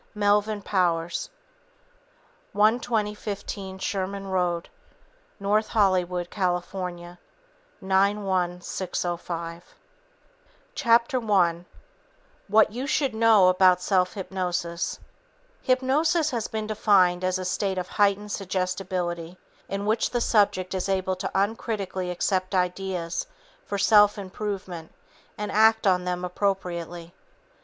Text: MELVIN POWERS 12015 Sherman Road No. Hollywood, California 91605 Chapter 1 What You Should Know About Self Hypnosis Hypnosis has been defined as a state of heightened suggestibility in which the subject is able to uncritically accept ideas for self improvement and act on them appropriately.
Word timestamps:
MELVIN 0.15 0.63
POWERS 0.63 1.29
12015 2.53 3.77
Sherman 3.77 4.25
Road 4.25 4.67
No. 5.39 5.61
Hollywood, 5.61 6.31
California 6.31 7.19
91605 7.81 9.75
Chapter 10.73 11.19
1 11.19 11.67
What 12.47 12.71
You 12.71 12.87
Should 12.87 13.13
Know 13.13 13.47
About 13.47 13.79
Self 13.79 14.13
Hypnosis 14.15 14.99
Hypnosis 15.61 16.31
has 16.31 16.47
been 16.47 16.65
defined 16.65 17.23
as 17.23 17.37
a 17.37 17.45
state 17.45 17.77
of 17.77 17.87
heightened 17.89 18.31
suggestibility 18.31 19.37
in 19.69 19.85
which 19.85 20.09
the 20.09 20.19
subject 20.19 20.73
is 20.73 20.89
able 20.89 21.15
to 21.15 21.29
uncritically 21.35 22.09
accept 22.09 22.55
ideas 22.55 23.27
for 23.67 23.77
self 23.77 24.17
improvement 24.17 24.91
and 25.37 25.51
act 25.51 25.85
on 25.85 26.05
them 26.05 26.25
appropriately. 26.25 27.13